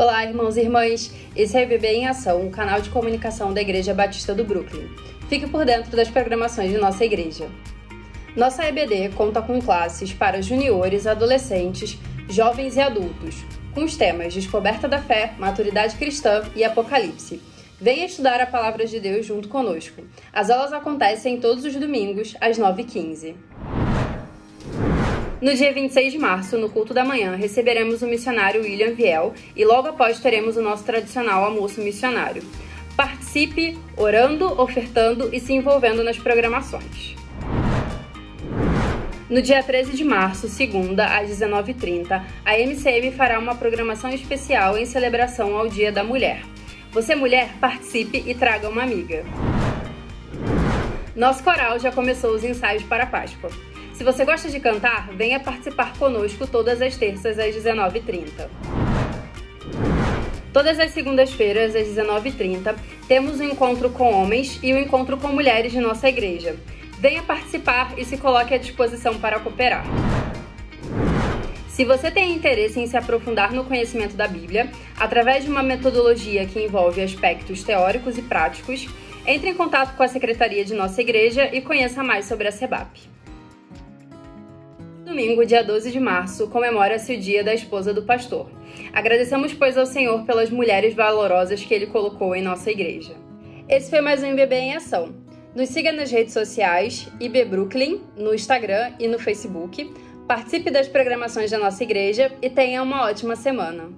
Olá, 0.00 0.24
irmãos 0.24 0.56
e 0.56 0.60
irmãs! 0.62 1.12
Esse 1.36 1.58
é 1.58 1.60
o 1.60 1.64
IBB 1.64 1.86
em 1.88 2.06
Ação, 2.06 2.46
o 2.46 2.50
canal 2.50 2.80
de 2.80 2.88
comunicação 2.88 3.52
da 3.52 3.60
Igreja 3.60 3.92
Batista 3.92 4.34
do 4.34 4.42
Brooklyn. 4.42 4.88
Fique 5.28 5.46
por 5.46 5.66
dentro 5.66 5.94
das 5.94 6.08
programações 6.08 6.70
de 6.70 6.78
nossa 6.78 7.04
igreja. 7.04 7.50
Nossa 8.34 8.64
EBD 8.64 9.10
conta 9.14 9.42
com 9.42 9.60
classes 9.60 10.10
para 10.14 10.40
juniores, 10.40 11.06
adolescentes, 11.06 11.98
jovens 12.30 12.76
e 12.76 12.80
adultos, 12.80 13.44
com 13.74 13.84
os 13.84 13.94
temas 13.94 14.32
Descoberta 14.32 14.88
da 14.88 15.02
Fé, 15.02 15.34
Maturidade 15.38 15.96
Cristã 15.96 16.44
e 16.56 16.64
Apocalipse. 16.64 17.42
Venha 17.78 18.06
estudar 18.06 18.40
a 18.40 18.46
Palavra 18.46 18.86
de 18.86 18.98
Deus 19.00 19.26
junto 19.26 19.48
conosco. 19.48 20.02
As 20.32 20.48
aulas 20.48 20.72
acontecem 20.72 21.38
todos 21.38 21.62
os 21.66 21.76
domingos, 21.76 22.34
às 22.40 22.58
9h15. 22.58 23.34
No 25.40 25.54
dia 25.54 25.72
26 25.72 26.12
de 26.12 26.18
março, 26.18 26.58
no 26.58 26.68
culto 26.68 26.92
da 26.92 27.02
manhã, 27.02 27.34
receberemos 27.34 28.02
o 28.02 28.06
missionário 28.06 28.60
William 28.60 28.92
Viel 28.92 29.32
e 29.56 29.64
logo 29.64 29.88
após 29.88 30.20
teremos 30.20 30.58
o 30.58 30.60
nosso 30.60 30.84
tradicional 30.84 31.42
almoço 31.42 31.80
missionário. 31.80 32.42
Participe 32.94 33.78
orando, 33.96 34.60
ofertando 34.60 35.30
e 35.32 35.40
se 35.40 35.54
envolvendo 35.54 36.04
nas 36.04 36.18
programações. 36.18 37.16
No 39.30 39.40
dia 39.40 39.62
13 39.62 39.96
de 39.96 40.04
março, 40.04 40.46
segunda, 40.46 41.06
às 41.06 41.30
19h30, 41.30 42.22
a 42.44 42.58
MCM 42.58 43.10
fará 43.12 43.38
uma 43.38 43.54
programação 43.54 44.10
especial 44.10 44.76
em 44.76 44.84
celebração 44.84 45.56
ao 45.56 45.68
Dia 45.68 45.90
da 45.90 46.04
Mulher. 46.04 46.42
Você, 46.92 47.14
mulher, 47.14 47.48
participe 47.58 48.22
e 48.26 48.34
traga 48.34 48.68
uma 48.68 48.82
amiga. 48.82 49.24
Nosso 51.16 51.42
coral 51.42 51.78
já 51.78 51.90
começou 51.90 52.34
os 52.34 52.44
ensaios 52.44 52.82
para 52.82 53.04
a 53.04 53.06
Páscoa. 53.06 53.50
Se 54.00 54.04
você 54.04 54.24
gosta 54.24 54.48
de 54.48 54.58
cantar, 54.58 55.10
venha 55.12 55.38
participar 55.38 55.92
conosco 55.98 56.46
todas 56.46 56.80
as 56.80 56.96
terças 56.96 57.38
às 57.38 57.54
19h30. 57.54 58.48
Todas 60.54 60.80
as 60.80 60.92
segundas-feiras, 60.92 61.76
às 61.76 61.86
19h30, 61.86 62.76
temos 63.06 63.38
um 63.40 63.44
encontro 63.44 63.90
com 63.90 64.10
homens 64.10 64.58
e 64.62 64.72
um 64.72 64.78
encontro 64.78 65.18
com 65.18 65.28
mulheres 65.28 65.70
de 65.70 65.80
nossa 65.80 66.08
igreja. 66.08 66.56
Venha 66.98 67.22
participar 67.22 67.92
e 67.98 68.06
se 68.06 68.16
coloque 68.16 68.54
à 68.54 68.56
disposição 68.56 69.18
para 69.18 69.38
cooperar. 69.38 69.84
Se 71.68 71.84
você 71.84 72.10
tem 72.10 72.32
interesse 72.32 72.80
em 72.80 72.86
se 72.86 72.96
aprofundar 72.96 73.52
no 73.52 73.64
conhecimento 73.64 74.16
da 74.16 74.26
Bíblia, 74.26 74.70
através 74.98 75.44
de 75.44 75.50
uma 75.50 75.62
metodologia 75.62 76.46
que 76.46 76.58
envolve 76.58 77.02
aspectos 77.02 77.62
teóricos 77.62 78.16
e 78.16 78.22
práticos, 78.22 78.88
entre 79.26 79.50
em 79.50 79.54
contato 79.54 79.94
com 79.94 80.02
a 80.02 80.08
secretaria 80.08 80.64
de 80.64 80.72
nossa 80.72 81.02
igreja 81.02 81.54
e 81.54 81.60
conheça 81.60 82.02
mais 82.02 82.24
sobre 82.24 82.48
a 82.48 82.50
CEBAP. 82.50 83.20
Domingo, 85.10 85.44
dia 85.44 85.64
12 85.64 85.90
de 85.90 85.98
março, 85.98 86.46
comemora-se 86.46 87.16
o 87.16 87.18
Dia 87.18 87.42
da 87.42 87.52
Esposa 87.52 87.92
do 87.92 88.04
Pastor. 88.04 88.48
Agradecemos, 88.92 89.52
pois, 89.52 89.76
ao 89.76 89.84
Senhor 89.84 90.24
pelas 90.24 90.50
mulheres 90.50 90.94
valorosas 90.94 91.64
que 91.64 91.74
Ele 91.74 91.88
colocou 91.88 92.32
em 92.32 92.40
nossa 92.40 92.70
igreja. 92.70 93.16
Esse 93.68 93.90
foi 93.90 94.00
mais 94.00 94.22
um 94.22 94.28
IBB 94.28 94.54
em 94.54 94.76
Ação. 94.76 95.12
Nos 95.52 95.70
siga 95.70 95.90
nas 95.90 96.12
redes 96.12 96.32
sociais, 96.32 97.08
IB 97.18 97.44
Brooklyn, 97.44 98.00
no 98.16 98.32
Instagram 98.32 98.92
e 99.00 99.08
no 99.08 99.18
Facebook. 99.18 99.92
Participe 100.28 100.70
das 100.70 100.86
programações 100.86 101.50
da 101.50 101.58
nossa 101.58 101.82
igreja 101.82 102.30
e 102.40 102.48
tenha 102.48 102.80
uma 102.80 103.02
ótima 103.06 103.34
semana. 103.34 103.90